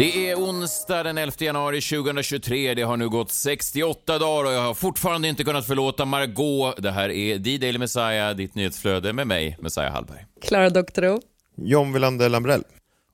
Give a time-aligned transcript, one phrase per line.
[0.00, 2.74] Det är onsdag den 11 januari 2023.
[2.74, 6.82] Det har nu gått 68 dagar och jag har fortfarande inte kunnat förlåta Margot.
[6.82, 10.26] Det här är D-Daily Messiah, ditt nyhetsflöde med mig, Messiah Hallberg.
[10.42, 11.20] Klara Doktorow.
[11.56, 12.62] John Wilander Lambrell.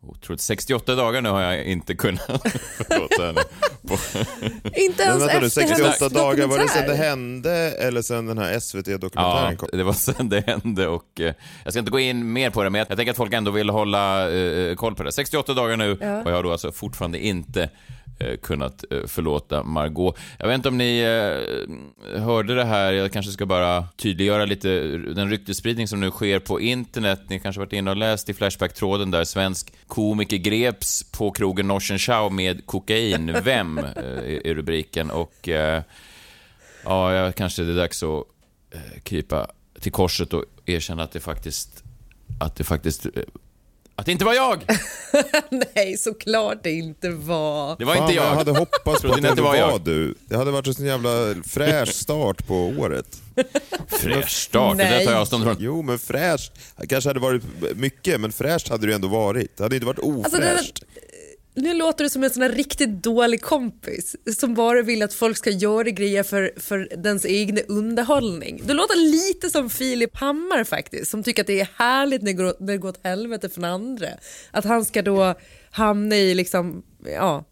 [0.08, 0.40] Otroligt.
[0.40, 2.22] 68 dagar nu har jag inte kunnat
[2.88, 3.40] förlåta henne.
[4.76, 8.02] Inte ens Men vänta nu, efter 68 hennes dagar, var det sen det hände eller
[8.02, 9.68] sen den här SVT-dokumentären Ja, kom?
[9.72, 11.34] det var sen det hände och eh,
[11.64, 13.50] jag ska inte gå in mer på det, men jag, jag tänker att folk ändå
[13.50, 15.12] vill hålla eh, koll på det.
[15.12, 16.22] 68 dagar nu Ja.
[16.22, 17.68] och jag har då alltså fortfarande inte eh,
[18.42, 20.18] kunnat eh, förlåta Margot.
[20.38, 24.68] Jag vet inte om ni eh, hörde det här, jag kanske ska bara tydliggöra lite
[24.96, 27.20] den ryktesspridning som nu sker på internet.
[27.28, 31.98] Ni kanske varit inne och läst i Flashback-tråden där svensk komiker greps på krogen Norsen
[31.98, 33.36] Chow med kokain.
[33.44, 33.78] Vem?
[33.78, 33.84] eh,
[34.44, 35.82] är rubriken och eh,
[36.84, 38.24] Ja, kanske det är dags att
[38.70, 39.46] eh, krypa
[39.80, 41.82] till korset och erkänna att det faktiskt...
[42.40, 43.06] Att det faktiskt...
[43.98, 44.64] Att det inte var jag!
[45.74, 47.76] Nej, såklart det inte var.
[47.78, 48.24] Det var Fan, inte jag.
[48.26, 49.80] jag hade hoppats på att det det var var jag?
[49.80, 50.14] du.
[50.28, 53.06] Det hade varit en sån jävla fräsch start på året.
[53.88, 55.04] Fräsch start, det där Nej.
[55.06, 55.56] tar jag avstånd från.
[55.58, 56.52] Jo, men fräscht.
[56.76, 57.42] Det kanske hade varit
[57.76, 59.56] mycket, men fräscht hade det ändå varit.
[59.56, 60.82] Det hade inte varit Alltså, det- ofräscht.
[61.56, 65.36] Nu låter du som en sån här riktigt dålig kompis som bara vill att folk
[65.36, 68.62] ska göra grejer för, för dens egen underhållning.
[68.66, 72.36] Du låter lite som Filip Hammar faktiskt, som tycker att det är härligt när det
[72.36, 74.08] går, när det går åt helvete för den andra.
[74.50, 75.34] Att han ska då
[75.70, 76.82] hamna i liksom,
[77.12, 77.44] ja,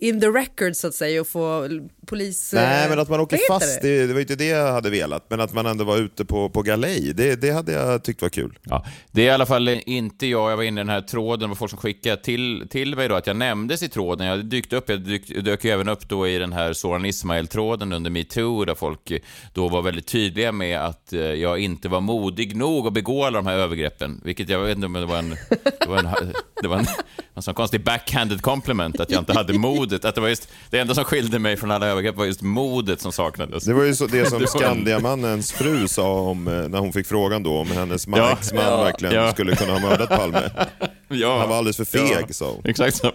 [0.00, 1.68] in the record så att säga och få
[2.06, 2.52] polis...
[2.52, 3.98] Nej, men att man åker fast, det?
[3.98, 5.24] det, det var inte det jag hade velat.
[5.28, 8.28] Men att man ändå var ute på, på galej, det, det hade jag tyckt var
[8.28, 8.58] kul.
[8.62, 10.50] Ja, det är i alla fall inte jag.
[10.50, 13.14] Jag var inne i den här tråden med folk som skickade till, till mig då
[13.14, 14.26] att jag nämndes i tråden.
[14.26, 17.92] Jag dykt upp, jag dyk, dök ju även upp då i den här Soran Ismail-tråden
[17.92, 19.18] under metoo där folk eh,
[19.52, 23.38] då var väldigt tydliga med att eh, jag inte var modig nog att begå alla
[23.38, 24.20] de här övergreppen.
[24.24, 25.36] Vilket jag vet inte om det var en...
[25.80, 26.32] Det var en,
[26.62, 26.86] det var en,
[27.34, 27.84] en sån konstig
[28.34, 30.04] backhanded compliment att jag inte hade modet.
[30.04, 33.00] Att det var just det enda som skilde mig från alla övergrepp var just modet
[33.00, 33.64] som saknades.
[33.64, 37.42] Det var ju så, det som Skandiamannens fru sa om, eh, när hon fick frågan
[37.42, 38.32] då om hennes man, Ja.
[38.32, 38.82] exman Ja.
[38.82, 39.32] verkligen Ja.
[39.32, 40.40] skulle kunna ha mördat Palme.
[41.08, 41.38] Ja.
[41.38, 42.26] Han var alldeles för feg, Ja.
[42.34, 42.62] sa hon.
[42.64, 43.12] Exakt så.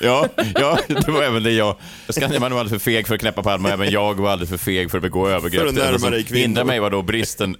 [0.00, 1.76] Ja, ja, det var även det jag...
[2.08, 4.90] Skandiaman var alldeles för feg för att knäppa Palme, även jag var alldeles för feg
[4.90, 5.60] för att begå övergrepp.
[5.60, 6.40] För att närma dig kvinnor.
[6.40, 7.56] hindrade mig var då bristen...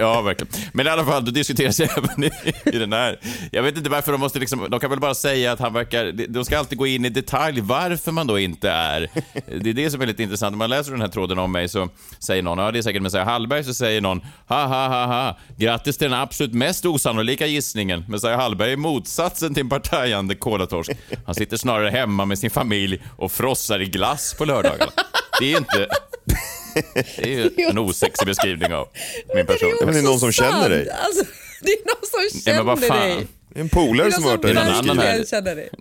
[0.00, 0.52] Ja, verkligen.
[0.72, 2.30] Men i alla fall, då diskuteras även i,
[2.64, 3.18] i den här...
[3.52, 4.66] Jag vet inte varför de måste liksom...
[4.70, 6.12] De kan väl bara säga att han verkar...
[6.28, 9.10] De ska alltid gå in i detalj varför man då inte är...
[9.62, 10.52] Det är det som är lite intressant.
[10.52, 13.02] När man läser den här tråden om mig så säger någon, ja det är säkert
[13.02, 17.46] Messiah Hallberg, så säger någon, ha ha ha ha, grattis till den absolut mest osannolika
[17.46, 18.04] gissningen.
[18.08, 20.90] Messiah Hallberg är motsatsen till en partajande kolatorsk.
[21.26, 24.92] Han sitter snarare hemma med sin familj och frossar i glass på lördagarna.
[25.40, 25.88] Det är inte...
[27.16, 28.88] Det är ju en osexig beskrivning av
[29.34, 29.72] min person.
[29.84, 30.86] men det är någon som också känner dig.
[30.86, 30.98] sant.
[31.04, 31.24] Alltså,
[31.62, 33.08] det är någon som Nej, känner men vad fan.
[33.08, 33.26] dig.
[33.56, 35.24] Det är en polare som har varit Det är där någon annan här.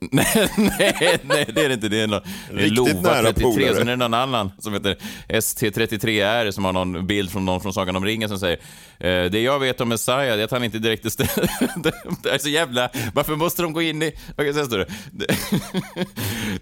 [0.11, 1.89] nej, nej, nej, det är det inte.
[1.89, 3.75] Det är någon det är Riktigt Lova nära 33, polare.
[3.75, 4.97] sen är det någon annan som heter
[5.27, 8.57] ST33R som har någon bild från någon från Sagan om ringen som säger
[8.99, 11.47] eh, Det jag vet om Messiah är att han inte direkt är stä-
[12.23, 12.89] det, är så jävla...
[13.13, 14.11] Varför måste de gå in i...
[14.35, 15.35] Vad kan jag säga, det,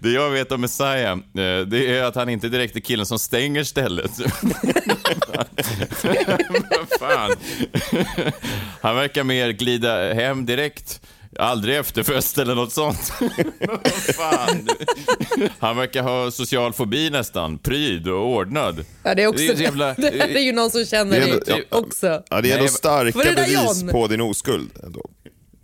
[0.00, 1.18] det jag vet om Messiah,
[1.66, 4.10] det är att han inte direkt är killen som stänger stället.
[6.70, 7.36] Vad fan?
[8.80, 11.00] Han verkar mer glida hem direkt.
[11.38, 13.12] Aldrig efterfest eller något sånt.
[15.58, 17.58] Han verkar ha social fobi nästan.
[17.58, 18.84] Pryd och ordnad.
[19.02, 21.20] Ja, det, är också, Det är jävla- det är ju någon som känner Det är
[21.26, 21.78] dig ändå- ja.
[21.78, 22.22] också.
[22.30, 23.88] Ja, det är ändå starka det bevis John?
[23.90, 24.70] på din oskuld.
[24.84, 25.10] Ändå.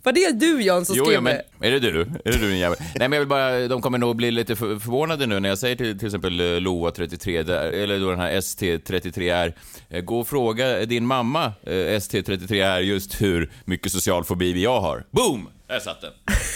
[0.03, 1.67] Var det du Jan som Jo, skrev ja, men det?
[1.67, 2.01] är det du?
[2.01, 2.77] Är det du din jävel?
[2.79, 5.57] Nej, men jag vill bara, de kommer nog bli lite för, förvånade nu när jag
[5.57, 9.53] säger till, till exempel eh, Loa 33, där, eller då den här ST33R,
[9.89, 15.03] eh, gå och fråga din mamma eh, ST33R just hur mycket social fobi jag har.
[15.11, 15.49] Boom!
[15.67, 16.11] Där satt den.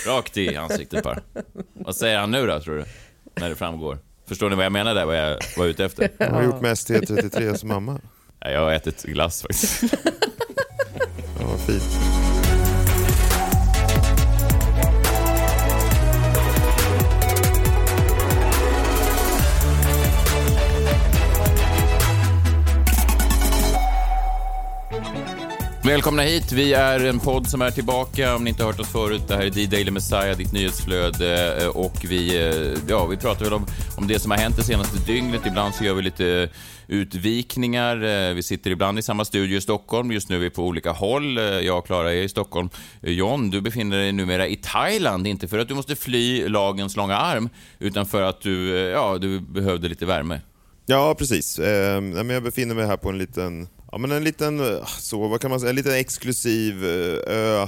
[0.07, 1.19] Rakt i ansiktet bara.
[1.73, 2.85] Vad säger han nu då, tror du?
[3.41, 3.97] När det framgår.
[4.27, 6.09] Förstår ni vad jag menar där, vad jag var ute efter?
[6.19, 7.99] Vad har du gjort med ST33s mamma?
[8.39, 9.83] Ja, Jag har ätit glass faktiskt.
[11.39, 11.83] Ja, vad fint.
[25.85, 26.51] Välkomna hit.
[26.51, 28.35] Vi är en podd som är tillbaka.
[28.35, 31.63] Om ni inte har hört oss förut, det här är D-Daily Messiah, ditt nyhetsflöde.
[31.63, 33.65] Eh, och vi, eh, ja, vi pratar väl om,
[33.97, 35.41] om det som har hänt det senaste dygnet.
[35.45, 36.49] Ibland så gör vi lite
[36.87, 38.03] utvikningar.
[38.03, 40.11] Eh, vi sitter ibland i samma studio i Stockholm.
[40.11, 41.37] Just nu är vi på olika håll.
[41.37, 42.69] Jag och Klara är i Stockholm.
[43.01, 45.27] John, du befinner dig numera i Thailand.
[45.27, 47.49] Inte för att du måste fly lagens långa arm,
[47.79, 50.41] utan för att du, ja, du behövde lite värme.
[50.85, 51.59] Ja, precis.
[51.59, 55.51] Jag befinner mig här på en liten, ja, men en liten, eh, så, vad kan
[55.51, 57.67] man säga, en liten exklusiv eh, ö.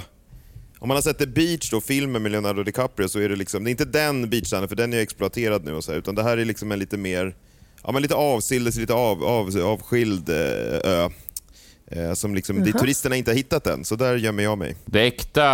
[0.78, 3.64] Om man har sett The Beach, då, filmen med Leonardo DiCaprio, så är det liksom,
[3.64, 6.22] det är inte den beachstranden, för den är exploaterad nu, och så här, utan det
[6.22, 7.34] här är liksom en lite mer,
[7.82, 10.36] ja men lite avsildes, lite av, av, avskild eh,
[10.84, 11.08] ö.
[11.90, 14.76] Eh, som liksom, dit turisterna inte har hittat än, så där gömmer jag mig.
[14.84, 15.46] Det äkta,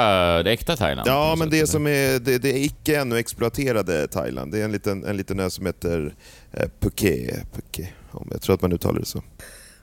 [0.43, 1.09] det äkta Thailand.
[1.09, 4.53] Ja, men sätt, det som är det, det är icke ännu exploaterade Thailand.
[4.53, 6.15] Det är en liten, en liten ö som heter
[6.53, 7.53] eh, Phuket.
[7.53, 7.89] Phuket.
[8.11, 9.23] Om jag tror att man uttalar det så.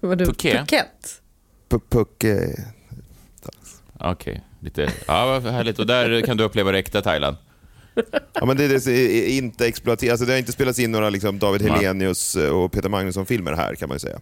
[0.02, 0.58] Vadå, Phuket?
[0.58, 1.22] Phuket?
[1.70, 2.60] Pu- Phuket.
[4.00, 4.92] Okej, lite...
[5.08, 5.80] Ja, vad härligt.
[5.80, 7.38] Och där kan du uppleva det äkta Thailand.
[8.34, 10.12] Ja, men det, det är inte exploaterat.
[10.12, 11.72] Alltså, det har inte spelats in några liksom, David Nej.
[11.72, 14.20] Helenius och Peter Magnusson-filmer här kan man ju säga.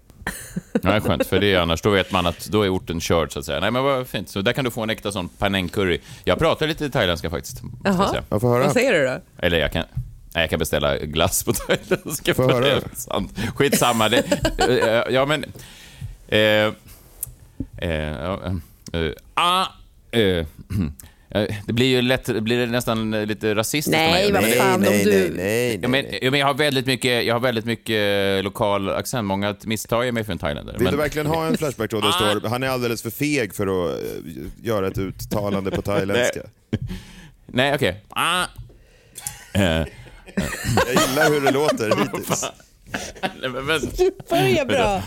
[0.83, 3.39] Är skönt, för det är annars, då vet man att då är orten körd så
[3.39, 3.59] att säga.
[3.59, 5.99] Nej men vad fint, så där kan du få en äkta sån panang curry.
[6.23, 7.61] Jag pratar lite thailändska faktiskt.
[7.83, 8.09] Jaha.
[8.09, 8.23] säga.
[8.29, 8.63] Jag får höra.
[8.63, 9.21] Vad säger du då?
[9.37, 9.83] Eller jag kan...
[10.33, 12.33] Nej, jag kan beställa glass på thailändska.
[12.33, 12.81] Det är höra.
[12.95, 13.39] sant.
[13.55, 14.09] Skitsamma.
[14.09, 14.23] Det,
[14.69, 15.45] eh, ja, men...
[16.27, 18.41] Eh, eh, ja,
[18.93, 19.65] eh, ah,
[20.11, 20.45] eh, eh,
[21.65, 25.11] det blir ju lätt, det blir nästan lite rasistiskt Nej, vad fan, nej, om du-
[25.11, 28.89] nej, nej, Ja, men, ja, men jag, har väldigt mycket, jag har väldigt mycket lokal
[28.89, 29.25] accent.
[29.27, 30.77] Många misstar mig för en thailändare.
[30.77, 33.55] Vill men- du verkligen ha en Flashback då det står han är alldeles för feg
[33.55, 34.07] för att eh,
[34.63, 36.41] göra ett uttalande på thailändska?
[37.47, 38.03] Nej, okej.
[38.09, 38.45] Ah.
[40.85, 42.45] Jag gillar hur det låter hittills.
[43.21, 43.81] nej, men, men,
[44.29, 45.03] Börja bra.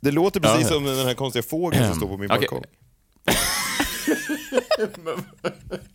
[0.00, 0.68] Det låter precis Ja.
[0.68, 2.64] som den här konstiga fågeln som står på min balkong.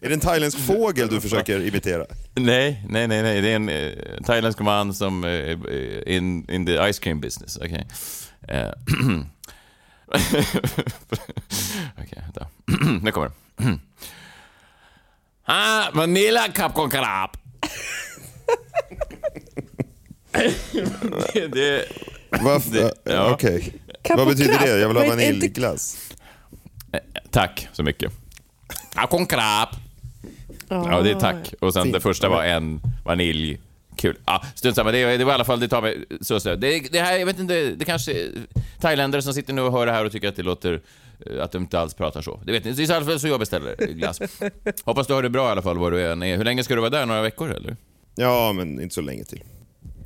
[0.01, 2.05] Är det en thailändsk fågel du försöker imitera?
[2.35, 3.41] nej, nej, nej, nej.
[3.41, 3.91] Det är en eh,
[4.25, 5.57] thailändsk man som eh,
[6.15, 7.57] in, in the ice cream business.
[7.57, 7.87] Okej.
[8.47, 8.69] Eh,
[11.97, 12.47] Okej, vänta.
[13.01, 13.33] nu kommer det.
[15.45, 17.29] ah, Manila Capcom Karab.
[21.33, 21.85] Det, det,
[22.29, 22.93] Varför?
[23.03, 23.31] ja.
[23.33, 23.73] Okej.
[24.01, 24.67] Kapp Vad betyder det?
[24.79, 26.09] Jag vill ha Vad är inte- vaniljglass.
[27.31, 28.11] Tack så mycket.
[28.95, 29.69] Capcom Karab.
[30.69, 31.53] Ja, det är tack.
[31.61, 33.59] Och sen det första var en vanilj.
[33.95, 34.17] Kul.
[34.25, 34.91] Ja, strunt samma.
[34.91, 36.55] Det, det var i alla fall, det tar mig så så.
[36.55, 38.27] Det, det här, jag vet inte, det kanske
[38.81, 40.81] thailändare som sitter nu och hör det här och tycker att det låter
[41.25, 42.39] eh, att de inte alls pratar så.
[42.45, 42.83] Det vet ni.
[42.83, 44.19] I alla fall så jag beställer glass.
[44.83, 46.37] Hoppas du har det bra i alla fall var du än är.
[46.37, 47.05] Hur länge ska du vara där?
[47.05, 47.77] Några veckor eller?
[48.15, 49.43] Ja, men inte så länge till.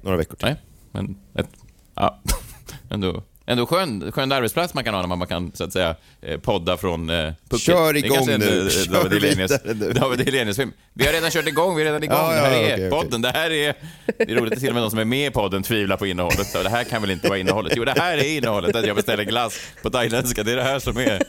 [0.01, 0.45] Några veckor till.
[0.47, 0.55] Nej,
[0.91, 1.49] men ett,
[1.95, 2.21] ja,
[2.89, 6.39] ändå, ändå skön, skön arbetsplats man kan ha när man kan så att säga eh,
[6.39, 7.65] podda från eh, Phuket.
[7.65, 8.61] Kör Det är igång en, nu.
[8.63, 9.93] eh, Kör David Hellenius, nu.
[9.93, 10.71] David Hellenius film.
[10.93, 12.17] Vi har redan kört igång, vi är redan igång.
[12.17, 12.89] Ja, det här ja, är okej.
[12.89, 13.21] podden.
[13.21, 13.73] Det här är,
[14.17, 16.05] det är roligt att till och med de som är med i podden tvivlar på
[16.07, 16.47] innehållet.
[16.47, 17.73] Så det här kan väl inte vara innehållet?
[17.75, 18.75] Jo, det här är innehållet.
[18.75, 20.43] Att jag beställer glass på thailändska.
[20.43, 21.23] Det är det här som är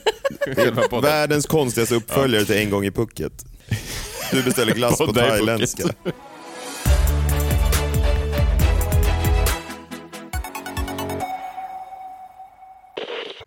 [0.55, 1.11] själva podden.
[1.11, 3.45] Världens konstigaste uppföljare till En gång i Pucket.
[4.31, 5.83] Du beställer glass på thailändska.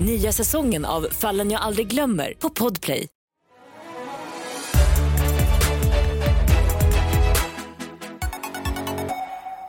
[0.00, 3.06] Nya säsongen av Fallen jag aldrig glömmer på Podplay.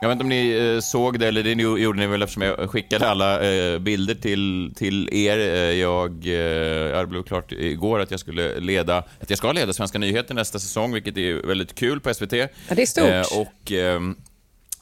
[0.00, 2.42] Jag vet inte om ni eh, såg det, eller det ni- gjorde ni väl eftersom
[2.42, 5.38] jag skickade alla eh, bilder till, till er.
[5.38, 9.98] Eh, jag, jag blev klart igår att jag skulle leda, att jag ska leda Svenska
[9.98, 12.32] nyheter nästa säsong, vilket är väldigt kul på SVT.
[12.32, 13.46] Ja, det är stort.
[13.46, 14.16] och, ehm,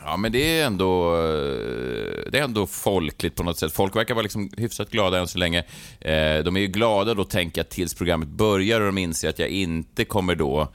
[0.01, 3.73] ja, men det är, ändå, eh, det är ändå folkligt på något sätt.
[3.73, 5.59] Folk verkar vara liksom hyfsat glada än så länge.
[6.01, 9.39] Eh, de är ju glada då, tänker jag, tills programmet börjar och de inser att
[9.39, 10.69] jag inte kommer då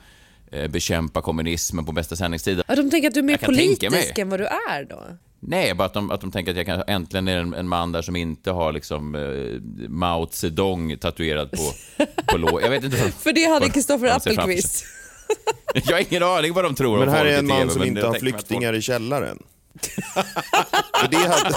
[0.51, 2.61] eh, bekämpa kommunismen på bästa sändningstid.
[2.67, 5.03] Ja, de tänker att du är mer politisk än vad du är då?
[5.43, 7.91] Nej, bara att de, att de tänker att jag kan, äntligen är en, en man
[7.91, 11.71] där som inte har liksom eh, Mao Zedong tatuerad på,
[12.25, 12.61] på lå.
[12.61, 12.97] Jag vet inte.
[12.97, 14.85] Vad, För det hade Kristoffer Appelqvist.
[15.73, 17.83] jag har ingen aning vad de tror Men om här är en man TV, som
[17.83, 19.39] inte har flyktingar i källaren.
[21.01, 21.55] För det hade,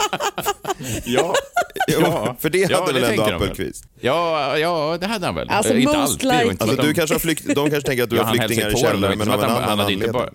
[1.04, 1.35] Ja,
[1.88, 3.85] Ja, för det hade Ja, väl ändå Appelqvist?
[4.00, 5.49] Ja, ja, det hade han väl.
[5.50, 8.16] Alltså, Eh, inte att Alltså, de- du kanske har flykt, de kanske tänker att du
[8.16, 10.12] Ja, har flyktingar i det källaren, inte men av en annan hade inte anledning.
[10.12, 10.31] bara-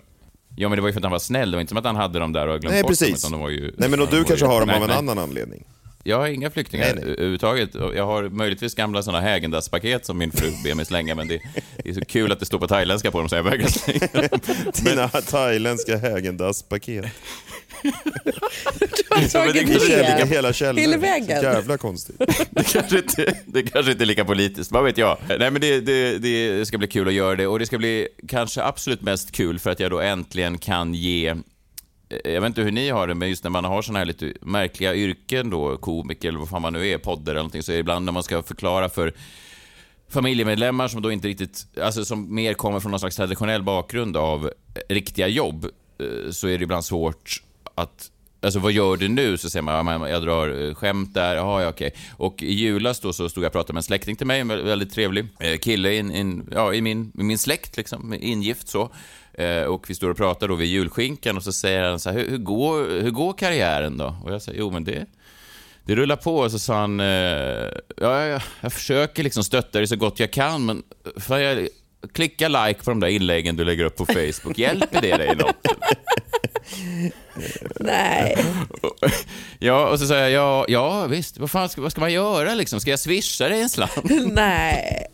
[0.56, 1.50] Ja, men det var ju för att han var snäll.
[1.50, 3.08] Det var inte som att han hade dem där och glömt Nej, bort precis.
[3.08, 3.16] dem.
[3.16, 4.88] utan de var ju, Nej, men och du kanske ju- har dem nej, av en
[4.88, 4.98] nej.
[4.98, 5.64] annan anledning.
[6.04, 7.12] Jag har inga flyktingar Nej, nej.
[7.12, 7.74] överhuvudtaget.
[7.74, 11.40] Jag har möjligtvis gamla såna Häagen-Dazs-paket som min fru ber mig slänga, men det,
[11.84, 14.28] det är så kul att det står på thailändska på dem så jag vägrar slänga
[14.28, 14.40] dem.
[14.84, 17.06] Dina thailändska Häagen-Dazs-paket.
[17.82, 17.90] Du
[19.10, 20.22] har tagit det.
[20.22, 20.78] I hela källaren.
[20.78, 21.42] Hela vägen.
[21.42, 22.16] Jävla konstigt.
[22.50, 25.18] Det kanske, inte, det kanske inte är lika politiskt, vad vet jag.
[25.28, 28.08] Nej, men det, det, det ska bli kul att göra det och det ska bli
[28.28, 31.36] kanske absolut mest kul för att jag då äntligen kan ge
[32.10, 34.06] Eh, jag vet inte hur ni har det, men just när man har sådana här
[34.06, 37.72] lite märkliga yrken då, komiker eller vad fan man nu är, poddar eller någonting, så
[37.72, 39.14] är det ibland när man ska förklara för
[40.08, 44.46] familjemedlemmar som då inte riktigt, alltså som mer kommer från någon slags traditionell bakgrund av
[44.46, 47.42] eh, riktiga jobb, eh, så är det ibland svårt
[47.74, 48.10] att
[48.42, 49.38] Alltså vad gör du nu?
[49.38, 51.94] Så säger man, jag drar skämt där, jaha ja, okej.
[52.16, 54.48] Och i julas då så stod jag och pratade med en släkting till mig, en
[54.48, 55.26] väldigt trevlig
[55.60, 58.90] kille in, in, ja, i, min, i min släkt, liksom, ingift så.
[59.40, 62.18] Eh, och vi står och pratar då vid julskinkan och så säger han så här,
[62.18, 64.16] hur, hur, går, hur går karriären då?
[64.24, 65.06] Och jag säger, jo men det,
[65.84, 67.06] det rullar på och så sa han, eh,
[67.96, 70.82] ja, jag, jag försöker liksom stötta dig så gott jag kan, men
[71.16, 71.68] får jag
[72.12, 75.56] klicka like på de där inläggen du lägger upp på Facebook, hjälper det dig något?
[77.80, 78.36] Nej.
[79.62, 82.54] Ja, och så sa jag, ja, ja visst, vad fan ska, vad ska man göra
[82.54, 82.80] liksom?
[82.80, 83.92] Ska jag swisha dig en slant?
[84.32, 85.06] Nej.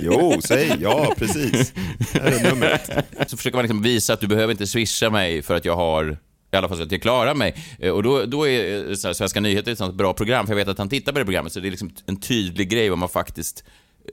[0.00, 1.72] Jo, säg ja, precis.
[2.12, 2.90] Här är numret.
[3.26, 6.18] Så försöker man liksom visa att du behöver inte swisha mig för att jag har
[6.54, 7.54] i alla fall så att jag klarar mig.
[7.78, 10.52] Eh, och då, då är eh, så här, Svenska nyheter ett sånt bra program, för
[10.52, 12.88] jag vet att han tittar på det programmet, så det är liksom en tydlig grej
[12.88, 13.64] vad man faktiskt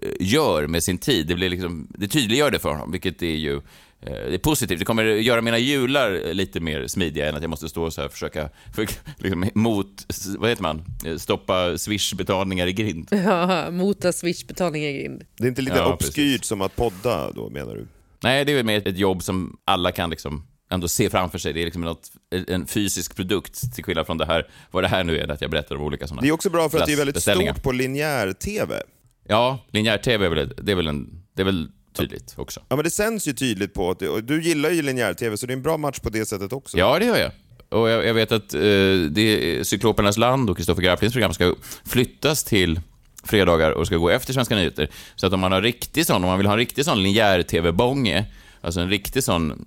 [0.01, 1.27] eh, gör med sin tid.
[1.27, 3.61] Det, blir liksom, det tydliggör det för honom, vilket är ju eh,
[4.01, 4.79] det är positivt.
[4.79, 8.01] Det kommer göra mina jular lite mer smidiga än att jag måste stå och så
[8.01, 10.05] här försöka för, liksom, mot,
[10.37, 13.07] vad heter man, Eh, stoppa swishbetalningar i grind.
[13.25, 15.23] Ja, mota swishbetalning i grind.
[15.37, 17.87] Det är inte lite Ja, obskyrt som att podda då, menar du?
[18.23, 21.53] Nej, det är väl mer ett jobb som alla kan liksom ändå se framför sig.
[21.53, 22.11] Det är liksom något,
[22.47, 25.51] en fysisk produkt, till skillnad från det här, vad det här nu är, att jag
[25.51, 27.71] berättar om olika sådana Det är också bra för att det är väldigt stort på
[27.71, 28.83] linjär-tv.
[29.27, 32.59] Ja, linjär-tv är väl, det är väl, en, det är väl tydligt också.
[32.69, 35.55] Ja, men det sänds ju tydligt på och du gillar ju linjär-tv, så det är
[35.55, 36.77] en bra match på det sättet också.
[36.77, 37.31] Ja, det gör jag.
[37.69, 38.61] Och jag, jag vet att eh,
[39.09, 41.55] det, Cyklopernas land och Kristoffer Garplings program ska
[41.85, 42.79] flyttas till
[43.23, 44.89] fredagar och ska gå efter Svenska nyheter.
[45.15, 48.25] Så att om man har riktig sån, om man vill ha en riktig sån linjär-tv-bånge,
[48.61, 49.65] alltså en riktig sån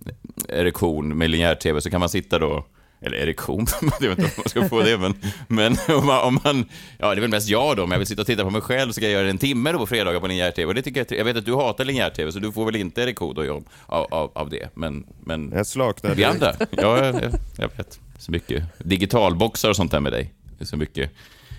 [0.48, 2.66] erektion med linjär-tv, så kan man sitta då
[3.04, 3.66] eller erektion,
[4.00, 5.14] jag vet inte om man ska få det, men,
[5.49, 6.64] men om, man, om man...
[6.99, 8.61] Ja, det är väl mest jag då, om jag vill sitta och titta på mig
[8.61, 10.66] själv så ska jag göra det en timme då på fredagar på linjär-tv.
[10.66, 13.02] Och det tycker jag, jag vet att du hatar linjär-tv, så du får väl inte
[13.02, 14.68] erektion då, John, av, av, av det.
[14.75, 18.00] Men, men Jag slaknar vi andra, ja, jag, jag, jag vet.
[18.18, 20.32] Så mycket digitalboxar och sånt där med dig.
[20.58, 21.11] Det är så mycket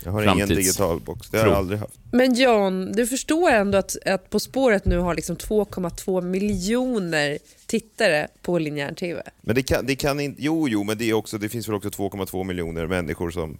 [0.03, 1.59] Jag har ingen framtids- digitalbox, det har jag tro.
[1.59, 1.99] aldrig haft.
[2.11, 8.27] Men John, du förstår ändå att, att På spåret nu har liksom 2,2 miljoner tittare
[8.41, 9.21] på linjär TV.
[9.41, 10.41] Men det kan, det kan inte...
[10.43, 13.57] Jo, jo, men det, är också, det finns väl också 2,2 miljoner människor som...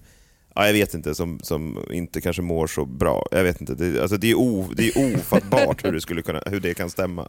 [0.56, 3.28] Ja, jag vet inte, som, som inte kanske mår så bra.
[3.32, 3.76] Jag vet inte.
[3.76, 6.90] Det, alltså, det, är, o, det är ofattbart hur det, skulle kunna, hur det kan
[6.90, 7.28] stämma.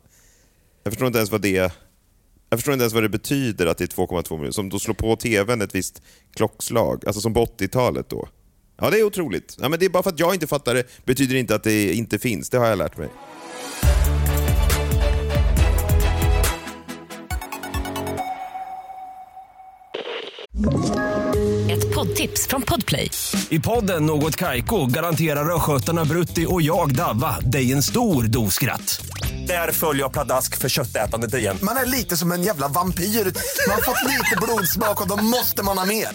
[0.85, 1.73] Jag förstår inte ens vad det...
[2.51, 4.95] Jag förstår inte ens vad det betyder att det är 2,2 miljoner, som då slår
[4.95, 6.03] på tvn ett visst
[6.35, 8.29] klockslag, alltså som på 80-talet då.
[8.79, 9.57] Ja, det är otroligt.
[9.61, 11.93] Ja, men det är bara för att jag inte fattar det, betyder inte att det
[11.93, 12.51] inte finns.
[12.51, 13.09] Det har jag lärt mig.
[21.71, 23.11] Ett poddtips från Podplay.
[23.49, 29.07] I podden Något Kaiko garanterar östgötarna Brutti och jag, Davva, dig en stor dos skratt.
[29.47, 31.57] Där följer jag pladask för köttätandet igen.
[31.63, 33.05] Man är lite som en jävla vampyr.
[33.05, 36.09] Man har fått lite blodsmak och då måste man ha mer.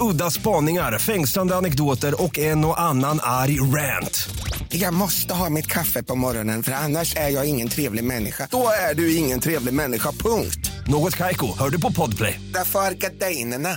[0.00, 4.28] Udda spaningar, fängslande anekdoter och en och annan arg rant.
[4.68, 8.48] Jag måste ha mitt kaffe på morgonen för annars är jag ingen trevlig människa.
[8.50, 10.70] Då är du ingen trevlig människa, punkt.
[10.86, 12.40] Något Kaiko, hör du på Podplay.
[12.54, 13.68] Därför är gardinerna.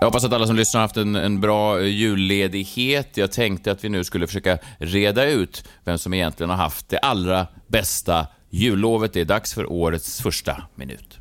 [0.00, 3.16] Jag hoppas att alla som lyssnar har haft en, en bra eh, julledighet.
[3.16, 6.98] Jag tänkte att vi nu skulle försöka reda ut vem som egentligen har haft det
[6.98, 9.16] allra bästa jullovet.
[9.16, 11.18] Är dags för årets första minut.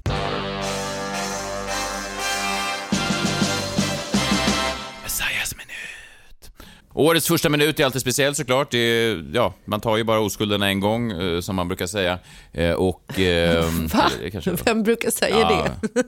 [6.95, 8.71] Årets första minut är alltid speciell såklart.
[8.71, 12.19] Det är, ja, man tar ju bara oskulden en gång, eh, som man brukar säga.
[12.53, 13.19] Eh, och...
[13.19, 14.11] Eh, Va?
[14.31, 15.67] kanske- Vem brukar säga Ja.
[15.93, 16.03] det?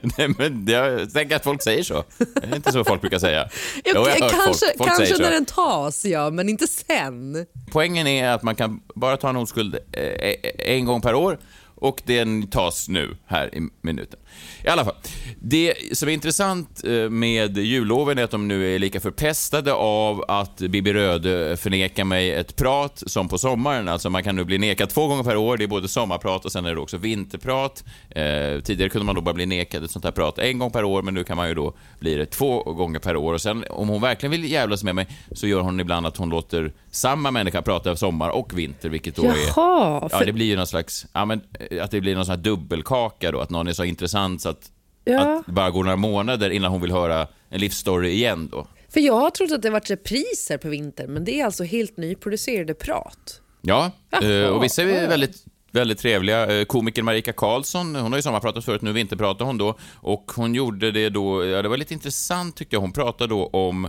[0.18, 2.04] Nej, men jag tänker att folk säger så.
[2.18, 3.48] Det är inte så folk brukar säga.
[3.74, 7.46] Jo, jag har hört kanske folk, folk kanske när den tas, ja, men inte sen.
[7.72, 11.38] Poängen är att man kan bara ta en oskuld eh, en gång per år
[11.74, 14.18] och den tas nu, här i minuten.
[14.64, 14.94] I alla fall,
[15.40, 20.24] det som är intressant eh, med julloven är att de nu är lika förpestade av
[20.28, 23.88] att Bibi Röde förnekar mig ett prat som på sommaren.
[23.88, 25.56] Alltså man kan nu bli nekad två gånger per år.
[25.56, 27.84] Det är både sommarprat och sen är det också vinterprat.
[28.10, 30.84] Eh, tidigare kunde man då bara bli nekad ett sånt här prat en gång per
[30.84, 33.32] år, men nu kan man ju då bli det två gånger per år.
[33.34, 36.28] Och sen om hon verkligen vill jävlas med mig så gör hon ibland att hon
[36.28, 39.26] låter samma människa prata sommar och vinter, vilket då är...
[39.56, 41.40] Jaha, Ja, för- det blir ju någon slags, ja men
[41.70, 44.48] eh, att det blir någon sån här dubbelkaka då, att någon är så intressant så
[44.48, 44.70] att,
[45.04, 45.38] Ja.
[45.38, 48.66] att bara går några månader innan hon vill höra en livsstory igen då.
[48.88, 51.96] För jag har trott att det varit repriser på vintern, men det är alltså helt
[51.96, 53.40] nyproducerade prat.
[53.62, 56.58] Ja, Jaha, eh, och vissa är väldigt väldigt trevliga.
[56.60, 59.78] Eh, Komikern Marika Karlsson, hon har ju sommarpratat förut, nu vinterpratar hon då.
[59.94, 63.46] Och hon gjorde det då, ja det var lite intressant tyckte jag, hon pratade då
[63.46, 63.88] om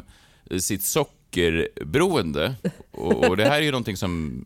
[0.49, 2.55] eh, sitt sockerberoende.
[2.91, 4.43] Och, och det här är ju någonting som,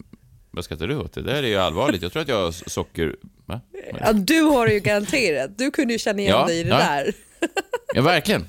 [0.51, 1.13] vad skrattar du åt?
[1.13, 2.01] Det där är ju allvarligt.
[2.01, 3.15] Jag tror att jag har socker...
[3.45, 3.61] Va?
[3.99, 5.57] Ja, du har det ju garanterat.
[5.57, 6.77] Du kunde ju känna igen Ja, dig i det ja.
[6.77, 7.13] där.
[7.93, 8.45] Ja, verkligen.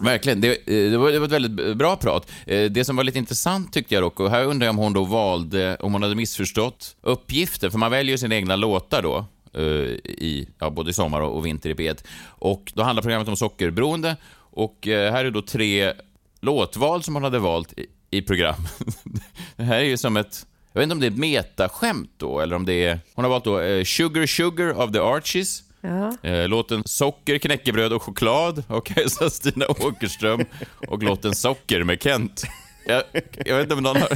[0.00, 0.40] Verkligen.
[0.40, 2.30] Det, eh, det, var, ett väldigt bra prat.
[2.46, 4.92] Eh, Det som var lite intressant tyckte jag dock, och här undrar jag om hon
[4.92, 9.24] då valde, om hon hade missförstått uppgiften, för man väljer ju sina egna låtar då,
[9.54, 9.62] eh,
[10.04, 12.04] i, ja, både sommar och vinter i P1.
[12.24, 14.16] Och då handlar programmet om sockerberoende,
[14.50, 15.92] och här är då tre
[16.40, 18.78] låtval som hon hade valt i, i programmet.
[19.56, 22.40] Det här är ju som ett, jag vet inte om det är ett metaskämt då,
[22.40, 26.28] eller om det är, hon har valt då eh, Sugar Sugar of the Archies, Ja.
[26.28, 30.44] Eh, Låten Socker, knäckebröd och choklad av Kajsa Stina Åkerström
[30.88, 32.44] och låten Socker med Kent.
[32.86, 33.02] Jag,
[33.44, 34.08] jag vet inte om någon har...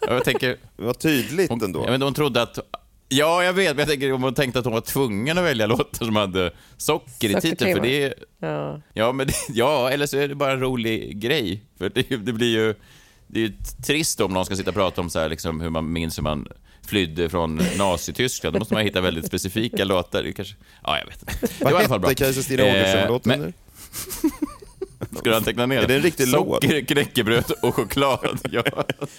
[0.14, 0.56] Jag tänker...
[0.76, 1.78] Vad tydligt hon, ändå.
[1.78, 2.58] Jag vet inte hon trodde att...
[3.08, 5.66] Ja, jag vet, men jag tänker om hon tänkte att hon var tvungen att välja
[5.66, 8.14] låtar som hade socker i titeln, för det är...
[8.38, 8.80] Ja.
[8.92, 11.62] Ja, men det, ja, eller så är det bara en rolig grej.
[11.78, 12.74] För det, det blir ju...
[13.28, 13.52] Det är ju
[13.86, 16.22] trist om någon ska sitta och prata om så här, liksom, hur man minns hur
[16.22, 16.48] man
[16.86, 18.54] flydde från Nazityskland.
[18.54, 20.22] Då måste man hitta väldigt specifika låtar.
[20.22, 20.54] Det Kanske,
[20.84, 21.54] ja, jag vet inte.
[21.58, 22.08] Det var i alla fall bra.
[22.08, 23.52] hette Kajsa Stina Åkerström-låten
[25.18, 26.64] Ska du anteckna ner Är det en riktig låt?
[26.64, 28.38] Socker, knäckebröd och choklad.
[28.50, 28.62] Ja.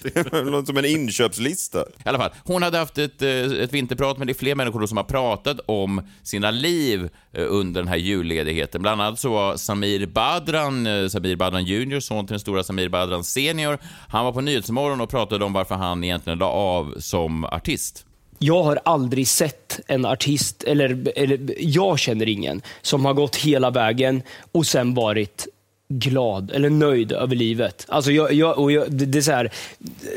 [0.02, 1.80] Det låter som en inköpslista.
[1.80, 4.86] I alla fall, hon hade haft ett, eh, ett vinterprat, men det är fler människor
[4.88, 8.82] som har pratat om sina liv eh, under den här julledigheten.
[8.82, 12.90] Bland annat så var Samir Badran, eh, Samir Badran Junior, son till den stora Samir
[12.90, 17.46] Badran Senior, han var på Nyhetsmorgon och pratade om varför han egentligen la av som
[17.46, 18.06] artist.
[18.42, 23.70] Jag har aldrig sett en artist, eller, eller jag känner ingen, som har gått hela
[23.70, 25.48] vägen och sen varit
[25.90, 27.86] glad eller nöjd över livet.
[27.90, 29.52] Alltså jag, jag, och jag, det, det, är så här,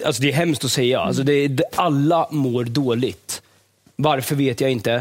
[0.07, 1.01] alltså det är hemskt att säga.
[1.01, 3.43] Alltså det, det, alla mår dåligt.
[3.97, 4.95] Varför vet jag inte.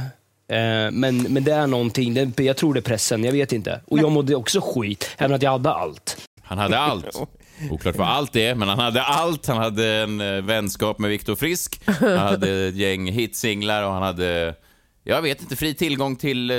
[0.47, 3.81] Eh, men, men det är någonting, det, jag tror det är pressen, jag vet inte.
[3.87, 6.17] Och jag mådde också skit, även att jag hade allt.
[6.41, 7.05] Han hade allt.
[7.71, 9.47] Oklart vad allt är, men han hade allt.
[9.47, 14.03] Han hade en eh, vänskap med Viktor Frisk, han hade ett gäng hitsinglar och han
[14.03, 14.55] hade,
[15.03, 16.57] jag vet inte, fri tillgång till eh,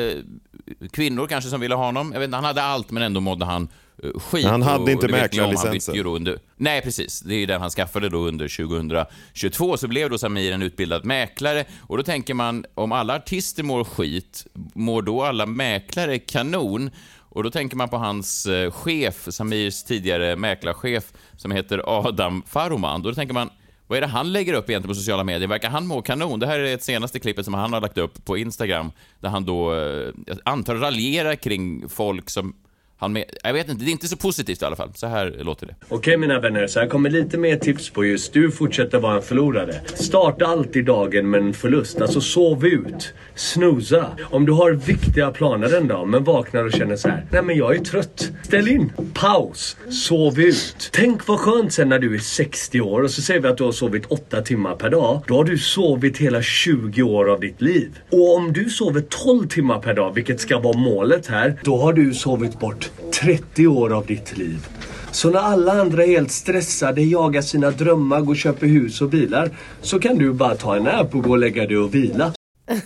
[0.91, 2.13] kvinnor kanske som ville ha honom.
[2.13, 3.69] Jag vet inte, han hade allt, men ändå mådde han
[4.15, 4.47] skit.
[4.47, 6.07] Han hade Och- inte det mäklarlicensen.
[6.07, 7.21] Under, nej, precis.
[7.21, 9.77] Det är den han skaffade då under 2022.
[9.77, 11.65] Så blev då Samir en utbildad mäklare.
[11.81, 16.91] Och då tänker man, om alla artister mår skit, mår då alla mäklare kanon?
[17.19, 21.05] Och då tänker man på hans eh, chef, Samirs tidigare mäklarchef,
[21.37, 23.03] som heter Adam Faroman.
[23.03, 23.51] Då tänker man,
[23.87, 25.49] vad är det han lägger upp egentligen på sociala medier?
[25.49, 26.41] Verkar han må kanon?
[26.41, 29.45] Det här är ett senaste klippet som han har lagt upp på Instagram, där han
[29.45, 29.79] då, eh,
[30.27, 32.55] jag antar raljerar kring folk som
[33.03, 34.93] han med, jag vet inte, det är inte så positivt i alla fall.
[34.95, 35.75] Så här låter det.
[35.89, 39.23] Okej mina vänner, så här kommer lite mer tips på just du fortsätter vara en
[39.23, 39.75] förlorare.
[39.95, 43.15] Starta alltid dagen med en förlust, alltså sov ut.
[43.35, 44.07] Snooza.
[44.31, 47.27] Om du har viktiga planer en dag men vaknar och känner så här.
[47.31, 48.31] Nej men jag är trött.
[48.43, 48.93] Ställ in.
[49.15, 49.77] Paus.
[49.91, 50.91] Sov ut.
[50.93, 53.65] Tänk vad skönt sen när du är 60 år och så säger vi att du
[53.65, 55.23] har sovit 8 timmar per dag.
[55.27, 57.99] Då har du sovit hela 20 år av ditt liv.
[58.11, 61.93] Och om du sover 12 timmar per dag, vilket ska vara målet här, då har
[61.93, 64.67] du sovit bort 30 år av ditt liv.
[65.11, 69.09] Så när alla andra är helt stressade, jagar sina drömmar, går och köper hus och
[69.09, 69.51] bilar,
[69.81, 72.33] så kan du bara ta en nap och gå och lägga dig och vila.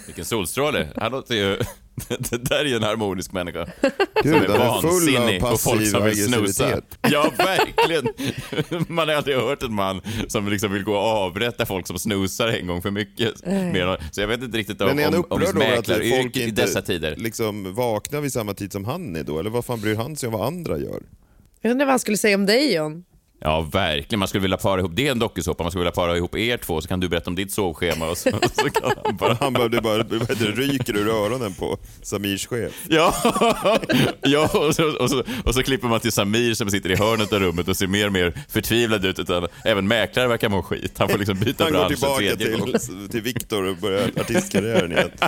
[0.07, 0.89] Vilken solstråle.
[0.97, 1.59] Här låter ju...
[2.19, 3.67] Det där är ju en harmonisk människa.
[4.23, 6.81] Gud, som är vansinnig på folk som vill snusa.
[7.11, 8.09] Ja, verkligen.
[8.89, 12.49] Man har aldrig hört en man som liksom vill gå och avrätta folk som snusar
[12.49, 13.33] en gång för mycket.
[14.13, 17.17] Så jag vet inte riktigt Men om, han om, om mäklaryrket i dessa tider.
[17.17, 19.39] liksom vaknar vid samma tid som han är då?
[19.39, 21.03] Eller vad fan bryr han sig om vad andra gör?
[21.61, 23.05] Jag undrar vad han skulle säga om dig John.
[23.41, 24.19] Ja, verkligen.
[24.19, 26.57] Man skulle vilja para ihop, det är en dokusåpa, man skulle vilja para ihop er
[26.57, 29.35] två så kan du berätta om ditt sovschema och så, så kan han bara...
[29.41, 32.73] Han behövde bara, vad det, ryker ur öronen på Samirs chef.
[32.89, 33.15] Ja,
[34.23, 37.33] ja och, så, och, så, och så klipper man till Samir som sitter i hörnet
[37.33, 39.19] av rummet och ser mer och mer förtvivlad ut.
[39.19, 40.99] Utan även mäklare verkar må skit.
[40.99, 42.73] Han får liksom byta Han går bransch en tillbaka tredje gång.
[42.73, 45.11] till, till Viktor och börjar artistkarriären igen.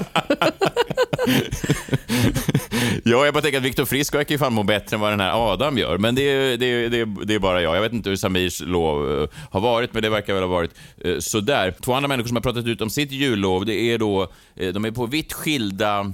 [3.04, 5.20] Ja, jag bara tänker att Viktor Frisk verkar ju fan må bättre än vad den
[5.20, 5.98] här Adam gör.
[5.98, 7.76] Men det är, det, är, det, är, det är bara jag.
[7.76, 10.74] Jag vet inte hur Samirs lov eh, har varit, men det verkar väl ha varit
[11.04, 11.74] eh, sådär.
[11.80, 14.22] Två andra människor som har pratat ut om sitt jullov, det är då,
[14.56, 16.12] eh, de är på vitt skilda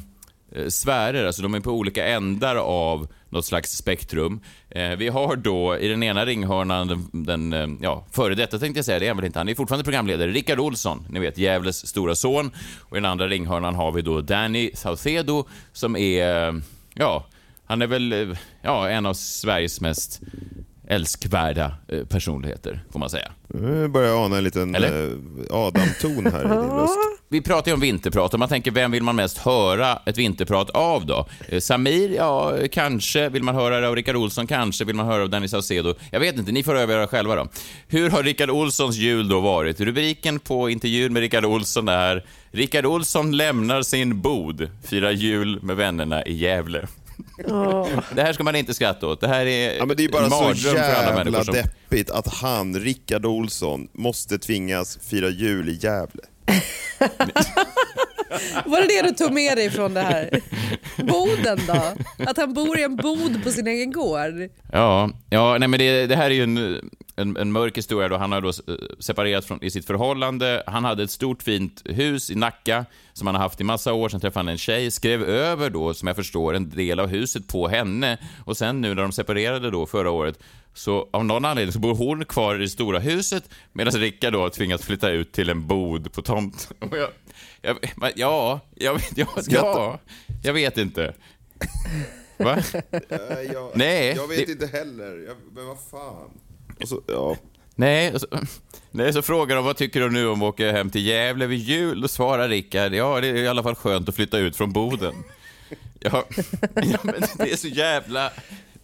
[0.68, 4.40] sfärer, alltså de är på olika ändar av något slags spektrum.
[4.98, 8.98] Vi har då i den ena ringhörnan den, den ja, före detta tänkte jag säga,
[8.98, 12.14] det är han väl inte, han är fortfarande programledare, Rickard Olsson, ni vet Gävles stora
[12.14, 12.50] son.
[12.80, 16.62] Och i den andra ringhörnan har vi då Danny Saucedo som är,
[16.94, 17.26] ja,
[17.66, 20.20] han är väl ja, en av Sveriges mest
[20.88, 23.32] älskvärda eh, personligheter, får man säga.
[23.48, 25.06] Nu börjar jag ana en liten Eller?
[25.06, 25.12] eh,
[25.50, 26.98] Adam-ton här i din röst.
[27.28, 30.70] Vi pratar ju om vinterprat och man tänker vem vill man mest höra ett vinterprat
[30.70, 31.26] av då?
[31.48, 33.28] Eh, Samir, ja kanske.
[33.28, 34.46] Vill man höra det av Rickard Olsson?
[34.46, 34.84] Kanske.
[34.84, 35.94] Vill man höra av Danny Saucedo?
[36.10, 37.48] Jag vet inte, ni får avgöra själva då.
[37.88, 39.80] Hur har Rickard Olssons jul då varit?
[39.80, 45.76] Rubriken på intervjun med Rickard Olsson är Rickard Olsson lämnar sin bod, firar jul med
[45.76, 46.86] vännerna i Gävle.
[48.14, 49.20] Det här ska man inte skratta åt.
[49.20, 51.54] Det här är, Ja, men det är bara så jävla som...
[51.54, 56.22] deppigt att han, Rickard Olsson, måste tvingas fira jul i Gävle.
[58.64, 60.40] Var det det du tog med dig från det här?
[60.96, 61.82] Boden då?
[62.26, 64.48] Att han bor i en bod på sin egen gård?
[64.72, 68.08] Ja, ja nej men det, det här är ju en, en, en mörk historia.
[68.08, 68.16] Då.
[68.16, 68.54] Han har då eh,
[68.98, 70.62] separerat från, i sitt förhållande.
[70.66, 74.08] Han hade ett stort fint hus i Nacka som han har haft i massa år.
[74.08, 77.48] Sen träffade han en tjej, skrev över då, som jag förstår, en del av huset
[77.48, 78.18] på henne.
[78.44, 80.38] Och sen nu när de separerade då förra året,
[80.74, 84.50] så av någon anledning så bor hon kvar i det stora huset medan Rickard då
[84.50, 86.76] tvingas flytta ut till en bod på tomten.
[86.90, 87.08] Jag,
[87.62, 89.98] jag, ja, jag, ja, ja,
[90.42, 91.14] jag vet inte.
[92.36, 92.56] Va?
[93.52, 95.34] Jag, Nej, Jag vet det- inte heller.
[95.54, 96.30] Men vad fan.
[96.80, 97.36] Och så, ja.
[97.74, 98.26] Nej, och så,
[98.90, 101.58] nej, så frågar de vad tycker du nu om att åka hem till Gävle vid
[101.58, 102.00] jul?
[102.00, 105.14] Då svarar Rickard, ja det är i alla fall skönt att flytta ut från Boden.
[106.00, 106.24] Ja,
[106.74, 108.32] ja men det är så jävla...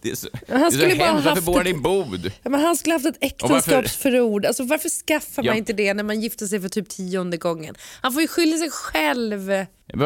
[0.01, 1.25] Det är så, Han det är så skulle bara hemskt.
[1.25, 2.31] Varför haft bor han i en bod?
[2.43, 4.45] Ja, men han skulle haft ett äktenskapsförord.
[4.45, 5.55] Alltså, varför skaffar man Ja.
[5.55, 7.75] inte det när man gifter sig för typ tionde gången?
[8.01, 9.47] Han får ju skylla sig själv.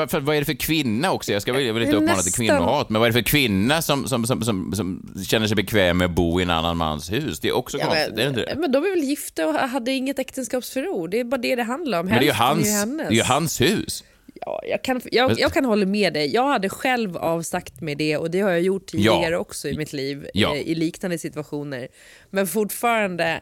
[0.07, 1.31] För, vad är det för kvinna också?
[1.33, 3.81] Jag ska väl, jag vill inte uppmana till kvinnohat, men vad är det för kvinna
[3.81, 7.11] som, som, som, som, som känner sig bekväm med att bo i en annan mans
[7.11, 7.39] hus?
[7.39, 8.55] Det är också Ja, konstigt, är det inte men, det?
[8.61, 11.09] men de är väl gifta och hade inget äktenskapsförord.
[11.11, 12.05] Det är bara det det handlar om.
[12.05, 14.03] Men det är ju hans, det är hans hus.
[14.41, 16.33] Ja, jag, kan, jag, jag kan hålla med dig.
[16.33, 19.37] Jag hade själv avsagt med det och det har jag gjort tidigare Ja.
[19.37, 20.55] också i mitt liv Ja.
[20.55, 21.87] eh, i liknande situationer.
[22.29, 23.41] Men fortfarande,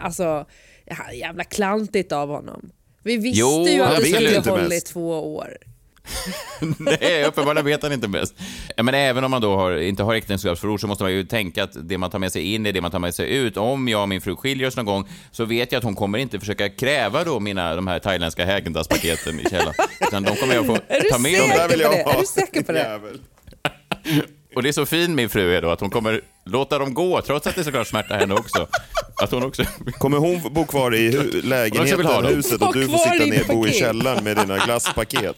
[0.00, 0.46] alltså,
[1.14, 2.70] jävla klantigt av honom.
[3.02, 5.56] Vi visste Jo, ju att det skulle hålla i två år.
[6.78, 8.34] Nej, uppenbarligen vet han inte bäst.
[8.76, 11.88] Men även om man då har, inte har äktenskapsförord så måste man ju tänka att
[11.88, 13.56] det man tar med sig in är det man tar med sig ut.
[13.56, 16.18] Om jag och min fru skiljer oss någon gång så vet jag att hon kommer
[16.18, 19.74] inte försöka kräva då mina, de här thailändska Häagen-Dazs-paketen i källaren.
[20.00, 20.78] Utan de kommer jag få
[21.10, 21.50] ta med dem.
[21.50, 22.78] Är du säker på det?
[22.78, 23.20] Jävel.
[24.54, 27.20] Och det är så fin min fru är då, att hon kommer låta dem gå,
[27.22, 28.66] trots att det såklart smärtar henne också.
[29.22, 29.64] Att hon också...
[29.98, 33.72] Kommer hon bo kvar i hu- lägenheten, huset och du får sitta ner bo i
[33.72, 35.36] källaren med dina glasspaket?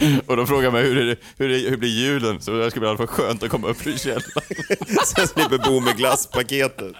[0.26, 2.40] Och de frågar mig hur, är det, hur, är, hur blir julen?
[2.40, 4.22] Så det ska bli i alla fall skönt att komma upp ur källaren.
[5.16, 6.94] Sen slipper bo med glasspaketet.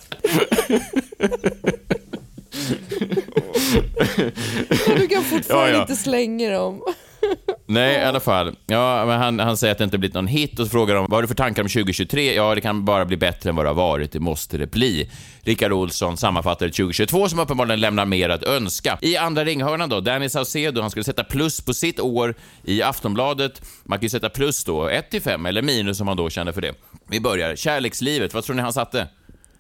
[4.86, 5.80] Du kan fortfarande Ja, ja.
[5.82, 6.82] inte slänga dem.
[7.72, 8.56] Nej, i alla fall.
[8.66, 11.06] Ja, men han, han säger att det inte blivit någon hit och så frågar de
[11.08, 12.34] vad har du för tankar om 2023?
[12.34, 14.12] Ja, det kan bara bli bättre än vad det har varit.
[14.12, 15.10] Det måste det bli.
[15.42, 18.98] Rickard Olsson sammanfattar ett 2022 som uppenbarligen lämnar mer att önska.
[19.02, 23.62] I andra ringhörnan då, Danny Saucedo, han skulle sätta plus på sitt år i Aftonbladet.
[23.84, 26.52] Man kan ju sätta plus då, 1 till 5 eller minus om man då känner
[26.52, 26.74] för det.
[27.08, 27.56] Vi börjar.
[27.56, 29.00] Kärlekslivet, vad tror ni han satte?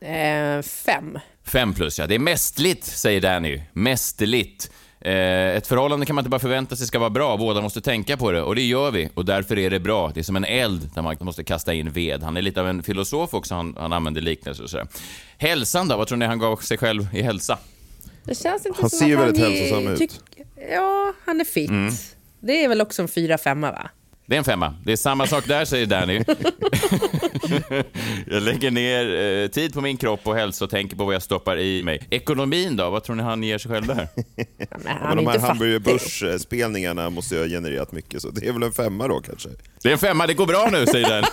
[0.00, 1.18] Eh, fem.
[1.44, 2.06] Fem plus, ja.
[2.06, 3.60] Det är mästerligt, säger Danny.
[3.72, 4.70] Mästerligt.
[5.00, 8.16] Eh, ett förhållande kan man inte bara förvänta sig ska vara bra, båda måste tänka
[8.16, 8.42] på det.
[8.42, 10.10] Och det gör vi, och därför är det bra.
[10.14, 12.22] Det är som en eld där man måste kasta in ved.
[12.22, 14.86] Han är lite av en filosof också, han, han använder liknelser och sådär.
[15.38, 17.58] Hälsan då, vad tror ni han gav sig själv i hälsa?
[18.24, 20.00] Det känns inte Han som ser ju att väldigt är- hälsosam ut.
[20.00, 21.70] tyck- Ja, han är fit.
[21.70, 21.92] Mm.
[22.40, 23.90] Det är väl också en fyra femma va?
[24.30, 24.74] Det är en femma.
[24.84, 26.14] Det är samma sak där, säger Danny.
[28.26, 31.22] jag lägger ner eh, tid på min kropp och hälsa och tänker på vad jag
[31.22, 32.06] stoppar i mig.
[32.10, 34.08] Ekonomin då, vad tror ni han ger sig själv där?
[34.84, 35.94] Men han är de här inte Hamburger fattig.
[35.94, 39.48] Börs-spelningarna måste ju ha genererat mycket, så det är väl en femma då kanske.
[39.82, 41.24] Det är en femma, det går bra nu, säger den.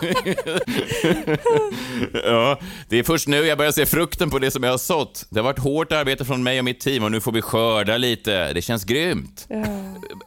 [2.23, 5.25] ja, det är först nu jag börjar se frukten på det som jag har sått.
[5.29, 7.97] Det har varit hårt arbete från mig och mitt team och nu får vi skörda
[7.97, 8.53] lite.
[8.53, 9.47] Det känns grymt.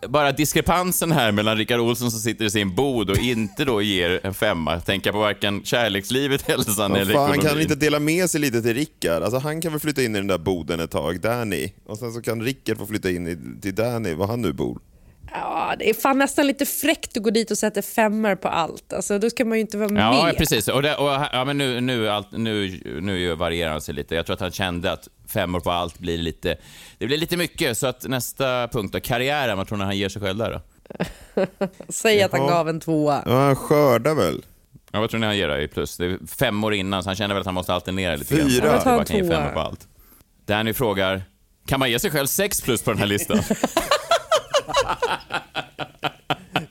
[0.08, 4.20] Bara diskrepansen här mellan Rickard Olsson som sitter i sin bod och inte då ger
[4.22, 4.80] en femma.
[4.80, 7.40] Tänka på varken kärlekslivet, hälsan eller fan, ekonomin.
[7.40, 9.22] kan han inte dela med sig lite till Rickard?
[9.22, 11.72] Alltså han kan väl flytta in i den där boden ett tag, Danny.
[11.86, 14.78] Och sen så kan Rickard få flytta in i, till Danny, var han nu bor.
[15.32, 18.92] Ja, det är fan nästan lite fräckt att gå dit och sätta femmor på allt.
[18.92, 20.36] Alltså, då ska man ju inte vara Ja, med.
[20.36, 20.68] precis.
[20.68, 24.14] Och det, och, ja, men nu, nu, allt, nu, nu varierar han sig lite.
[24.14, 26.56] Jag tror att han kände att femmor på allt blir lite,
[26.98, 27.78] det blir lite mycket.
[27.78, 30.60] Så att nästa punkt då, karriären, vad tror ni han ger sig själv där då?
[31.88, 33.22] Säg att han gav en tvåa.
[33.26, 34.44] Ja, han skördar väl.
[34.92, 35.96] Ja, vad tror ni han ger då i plus?
[35.96, 38.48] Det är fem år innan, så han känner väl att han måste alternera lite grann.
[38.50, 38.66] Fyra.
[38.66, 39.36] Jag bara kan ge tvåa.
[39.36, 39.88] femmor på allt.
[40.46, 41.22] Danny frågar,
[41.66, 43.38] kan man ge sig själv sex plus på den här listan?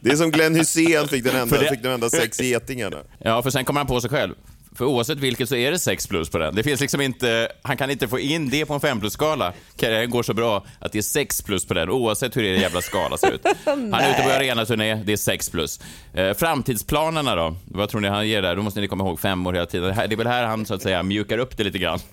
[0.02, 2.98] Det är som Glenn Hussein fick den enda, det- fick de enda sex getingarna.
[3.20, 4.36] Ja, för sen kommer han på sig själv.
[4.80, 6.56] För oavsett vilket så är det 6 plus på den.
[6.56, 9.54] Det finns liksom inte, han kan inte få in det på en 5 plus-skala.
[9.78, 12.82] Karriären går så bra att det är 6 plus på den, oavsett hur det jävla
[12.82, 13.46] skala ser ut.
[13.66, 15.80] Han är ute på arenaturné, det är 6 plus.
[16.14, 17.56] Eh, framtidsplanerna då?
[17.66, 18.56] Vad tror ni han ger där?
[18.56, 19.96] Då måste ni komma ihåg fem år hela tiden.
[19.96, 22.00] Det är väl här han så att säga mjukar upp det lite grann.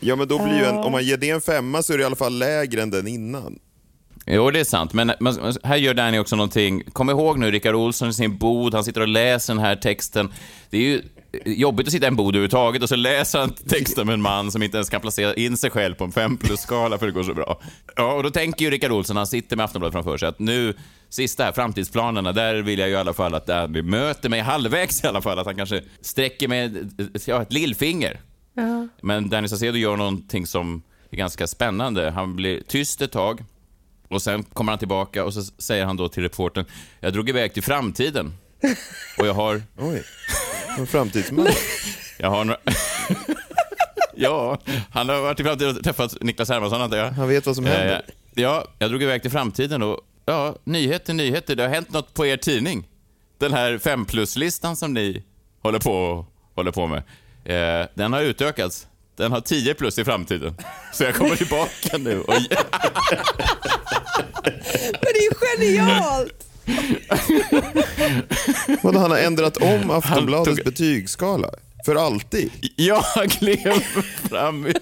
[0.00, 2.02] Ja, men då blir ju en, om man ger det en femma så är det
[2.02, 3.58] i alla fall lägre än den innan.
[4.26, 4.92] Jo, det är sant.
[4.92, 6.82] Men, men här gör Danny också någonting.
[6.92, 10.32] Kom ihåg nu, Rickard Olsson i sin bod, han sitter och läser den här texten.
[10.70, 11.02] Det är ju
[11.44, 14.52] jobbigt att sitta i en bod överhuvudtaget och så läser han texten med en man
[14.52, 17.22] som inte ens kan placera in sig själv på en 5 plus-skala för det går
[17.22, 17.60] så bra.
[17.96, 20.74] Ja, och då tänker ju Rickard Olsson, han sitter med Aftonbladet framför sig, att nu,
[21.08, 25.04] sista här, framtidsplanerna, där vill jag ju i alla fall att Danny möter mig halvvägs
[25.04, 26.92] i alla fall, att han kanske sträcker med
[27.26, 28.20] ja, ett lillfinger.
[28.54, 28.88] Ja.
[29.02, 32.10] Men Danny Saucedo gör någonting som är ganska spännande.
[32.10, 33.44] Han blir tyst ett tag
[34.10, 36.64] och sen kommer han tillbaka och så säger han då till reportern,
[37.00, 38.34] jag drog iväg till framtiden
[39.18, 39.62] och jag har...
[39.78, 40.02] Oj,
[40.78, 41.46] en framtidsman.
[42.18, 42.60] Jag har några...
[44.14, 44.58] ja,
[44.90, 47.10] han har varit i framtiden och träffat Niklas Hermansson antar jag.
[47.10, 48.02] Han vet vad som händer.
[48.06, 51.56] Eh, ja, jag drog iväg till framtiden och ja, nyheter, nyheter.
[51.56, 52.88] Det har hänt något på er tidning.
[53.38, 55.24] Den här 5 plus-listan som ni
[55.62, 57.02] håller på, håller på med.
[57.44, 58.86] Eh, den har utökats.
[59.20, 60.54] Den har 10 plus i framtiden.
[60.92, 62.34] Så jag kommer tillbaka nu och...
[64.92, 66.46] Men det är ju genialt!
[68.82, 71.50] Vadå, han har ändrat om Aftonbladets tog- betygsskala?
[71.84, 72.50] För alltid?
[72.76, 73.80] Jag klev
[74.30, 74.72] fram i,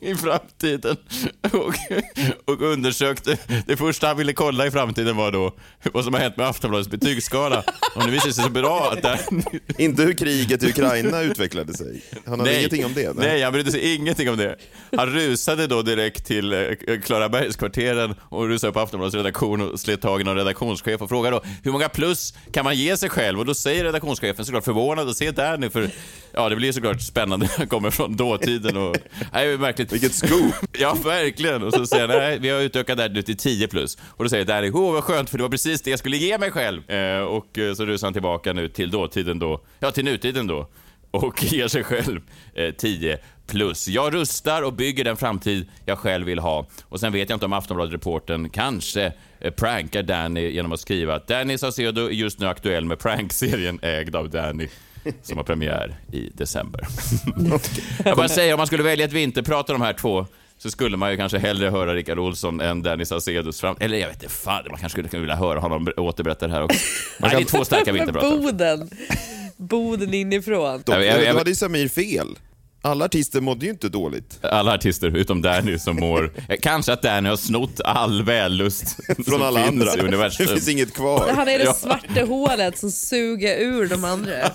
[0.00, 0.96] i framtiden
[1.52, 1.74] och,
[2.44, 3.38] och undersökte.
[3.66, 5.54] Det första han ville kolla i framtiden var då
[5.92, 7.62] vad som har hänt med Aftonbladets betygsskala.
[7.96, 9.20] Och nu visar det sig så bra att där,
[9.78, 12.02] Inte hur kriget i Ukraina utvecklade sig.
[12.26, 13.12] Han hade ingenting om det?
[13.16, 14.56] Nej, han brydde sig ingenting om det.
[14.96, 20.00] Han rusade då direkt till eh, Klarabergskvarteren och rusade upp på Aftonbladets redaktion och slet
[20.00, 23.38] tag i någon redaktionschef och frågade då hur många plus kan man ge sig själv?
[23.38, 25.90] Och då säger redaktionschefen såklart förvånad och se där nu för
[26.32, 28.96] ja, det blir såklart spännande när han kommer från dåtiden och
[29.32, 29.92] nej, märkligt.
[29.92, 30.54] Vilket scoop!
[30.78, 31.62] Ja, verkligen.
[31.62, 33.98] Och så säger han, nej, vi har utökat det här nu till 10 plus.
[34.16, 36.38] Och då säger Danny, åh vad skönt för det var precis det jag skulle ge
[36.38, 36.90] mig själv.
[36.90, 40.68] Eh, och eh, så rusar han tillbaka nu till dåtiden då, ja till nutiden då.
[41.10, 42.20] Och ger sig själv
[42.54, 43.88] eh, 10 plus.
[43.88, 46.66] Jag rustar och bygger den framtid jag själv vill ha.
[46.82, 51.28] Och sen vet jag inte om Aftonbladet-reportern kanske eh, prankar Danny genom att skriva att
[51.28, 54.68] Danny Saucedo är just nu aktuell med prankserien ägd av Danny
[55.22, 56.86] som har premiär i december.
[58.04, 60.26] Jag bara säger, om man skulle välja ett vinterprat av de här två
[60.58, 63.76] så skulle man ju kanske hellre höra Rickard Olsson än Danny Saucedos fram...
[63.80, 66.78] Eller jag vet inte, fan, man kanske skulle vilja höra honom återberätta det här också.
[67.18, 68.36] Nej, det är två starka vinterpratare.
[68.40, 68.90] Boden.
[69.56, 70.82] Boden inifrån.
[70.86, 72.26] Då, Jag- jag- jag- då hade ju Samir fel.
[72.82, 74.38] Alla artister mådde ju inte dåligt.
[74.44, 76.32] Alla artister utom Danny som mår...
[76.62, 79.94] Kanske att Danny har snott all vällust Från alla andra.
[79.96, 80.46] i universum.
[80.46, 81.32] Det finns inget kvar.
[81.36, 81.74] Han är det Ja.
[81.74, 84.32] svarta hålet som suger ur de andra.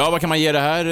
[0.00, 0.84] Ja, vad kan man ge det här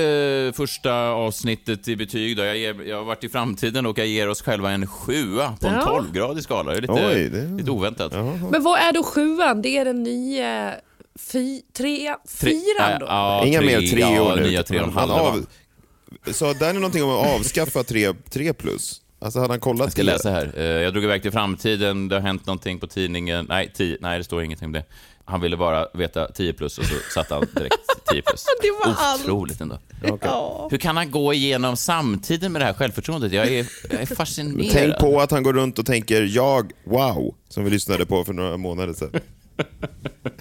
[0.46, 2.44] eh, första avsnittet i betyg då?
[2.44, 5.66] Jag, ger, jag har varit i framtiden och jag ger oss själva en sjua på
[5.66, 6.02] en Ja.
[6.12, 6.70] 12-gradig skala.
[6.72, 8.12] Det är lite, Oj, det- lite oväntat.
[8.50, 9.62] Men vad är då sjuan?
[9.62, 10.74] Det är den nya
[11.32, 13.06] fy, tre, fyran då?
[13.06, 14.42] Ja, Inga tre, mer tre ja, nu.
[14.42, 15.14] nya tre och halva.
[15.14, 15.46] av,
[16.32, 17.82] sa Danny någonting om att avskaffa
[18.30, 19.00] 3 plus?
[19.20, 20.52] Alltså hade han kollat Jag ska läsa här.
[20.56, 23.46] Eh, Jag drog iväg till framtiden, det har hänt någonting på tidningen.
[23.48, 24.84] Nej, 10, nej det står ingenting om det.
[25.28, 27.78] Han ville bara veta 10 plus och så satte han direkt
[28.12, 28.44] 10 plus.
[28.62, 29.22] Det var allt.
[29.22, 29.78] Otroligt ändå.
[30.20, 30.68] Ja.
[30.70, 33.32] Hur kan han gå igenom samtiden med det här självförtroendet?
[33.32, 34.72] Jag är, jag är fascinerad.
[34.72, 38.32] Tänk på att han går runt och tänker jag, wow, som vi lyssnade på för
[38.32, 39.20] några månader sedan.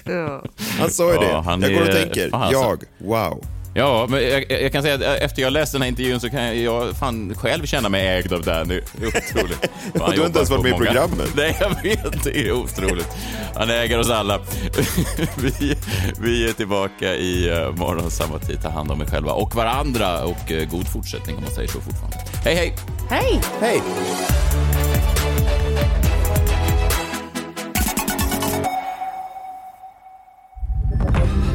[0.06, 0.44] Ja.
[0.80, 1.30] Han sa ju det.
[1.30, 2.60] Ja, han jag går och tänker, fan, alltså.
[2.60, 3.44] jag, wow.
[3.78, 6.44] Ja, men jag, jag kan säga att efter jag läste den här intervjun så kan
[6.44, 8.82] jag, jag fan själv känna mig ägd av Danny.
[8.96, 9.62] Otroligt.
[9.94, 11.30] du har inte ens varit med i många- programmet.
[11.36, 12.24] Nej, jag vet.
[12.24, 13.08] Det är otroligt.
[13.56, 14.40] Han äger oss alla.
[15.38, 15.76] Vi,
[16.22, 18.62] vi är tillbaka i uh, morgon samma tid.
[18.62, 21.82] Ta hand om er själva och varandra och eh, god fortsättning om man säger så
[21.82, 22.18] fortfarande.
[22.44, 22.74] Hej, hej!
[23.10, 23.42] Hej!
[23.62, 23.82] Hej!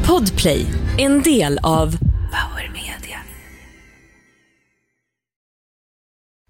[0.06, 0.66] Podplay,
[0.98, 1.96] en del av